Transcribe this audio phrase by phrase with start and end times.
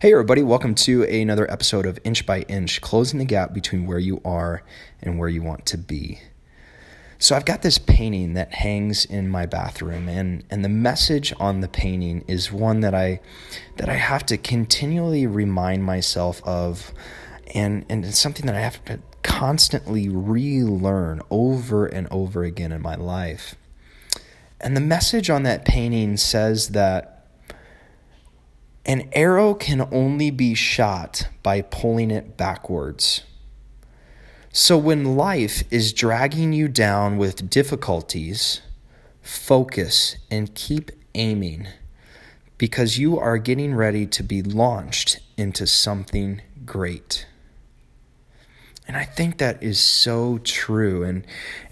[0.00, 3.98] Hey, everybody, welcome to another episode of Inch by Inch, closing the gap between where
[3.98, 4.62] you are
[5.02, 6.22] and where you want to be.
[7.18, 11.60] So, I've got this painting that hangs in my bathroom, and, and the message on
[11.60, 13.20] the painting is one that I,
[13.76, 16.94] that I have to continually remind myself of,
[17.54, 22.80] and, and it's something that I have to constantly relearn over and over again in
[22.80, 23.54] my life.
[24.62, 27.19] And the message on that painting says that
[28.90, 33.22] an arrow can only be shot by pulling it backwards.
[34.52, 38.62] So when life is dragging you down with difficulties,
[39.22, 41.68] focus and keep aiming
[42.58, 47.26] because you are getting ready to be launched into something great.
[48.90, 51.04] And I think that is so true.
[51.04, 51.24] And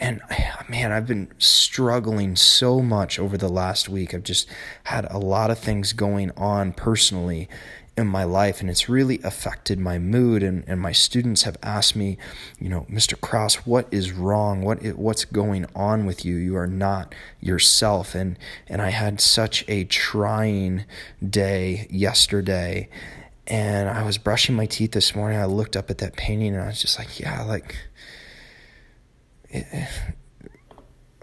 [0.00, 0.20] and
[0.68, 4.12] man, I've been struggling so much over the last week.
[4.12, 4.48] I've just
[4.82, 7.48] had a lot of things going on personally
[7.96, 11.94] in my life and it's really affected my mood and, and my students have asked
[11.94, 12.18] me
[12.58, 16.66] you know mr kraus what is wrong what what's going on with you you are
[16.66, 18.36] not yourself and
[18.66, 20.84] and i had such a trying
[21.24, 22.88] day yesterday
[23.46, 25.38] and I was brushing my teeth this morning.
[25.38, 27.76] I looked up at that painting and I was just like, yeah, like,
[29.50, 29.66] it,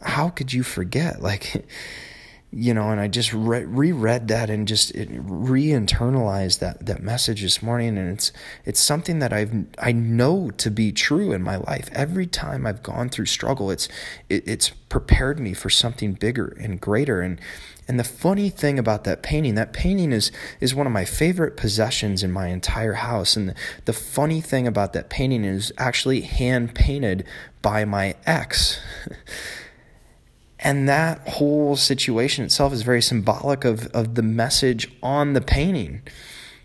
[0.00, 1.20] how could you forget?
[1.20, 1.66] Like,
[2.56, 7.60] you know, and I just re- reread that and just re-internalized that that message this
[7.62, 8.32] morning, and it's
[8.64, 11.88] it's something that I've I know to be true in my life.
[11.92, 13.88] Every time I've gone through struggle, it's
[14.28, 17.20] it, it's prepared me for something bigger and greater.
[17.20, 17.40] And
[17.88, 21.56] and the funny thing about that painting, that painting is is one of my favorite
[21.56, 23.36] possessions in my entire house.
[23.36, 23.54] And the,
[23.86, 27.24] the funny thing about that painting is actually hand painted
[27.62, 28.80] by my ex.
[30.64, 36.02] And that whole situation itself is very symbolic of, of the message on the painting.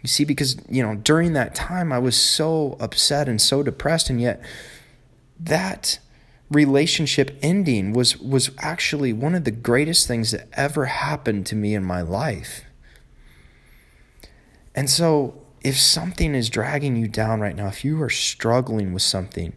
[0.00, 4.08] You see, because, you know, during that time I was so upset and so depressed,
[4.08, 4.42] and yet
[5.40, 5.98] that
[6.50, 11.74] relationship ending was was actually one of the greatest things that ever happened to me
[11.74, 12.64] in my life.
[14.74, 19.02] And so if something is dragging you down right now, if you are struggling with
[19.02, 19.52] something,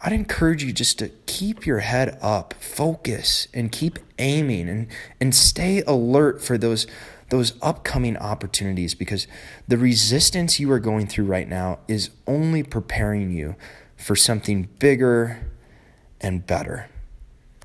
[0.00, 4.86] I'd encourage you just to keep your head up, focus, and keep aiming and,
[5.20, 6.86] and stay alert for those,
[7.30, 9.26] those upcoming opportunities because
[9.66, 13.56] the resistance you are going through right now is only preparing you
[13.96, 15.50] for something bigger
[16.20, 16.88] and better.